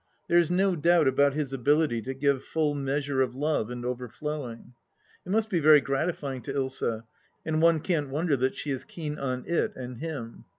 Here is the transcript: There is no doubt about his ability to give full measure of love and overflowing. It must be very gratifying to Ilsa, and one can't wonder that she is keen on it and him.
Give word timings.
There 0.27 0.39
is 0.39 0.49
no 0.49 0.75
doubt 0.75 1.07
about 1.07 1.35
his 1.35 1.53
ability 1.53 2.01
to 2.01 2.15
give 2.15 2.43
full 2.43 2.73
measure 2.73 3.21
of 3.21 3.35
love 3.35 3.69
and 3.69 3.85
overflowing. 3.85 4.73
It 5.27 5.29
must 5.31 5.47
be 5.47 5.59
very 5.59 5.79
gratifying 5.79 6.41
to 6.41 6.51
Ilsa, 6.53 7.03
and 7.45 7.61
one 7.61 7.79
can't 7.81 8.09
wonder 8.09 8.35
that 8.35 8.55
she 8.55 8.71
is 8.71 8.83
keen 8.83 9.19
on 9.19 9.45
it 9.45 9.75
and 9.75 9.99
him. 9.99 10.45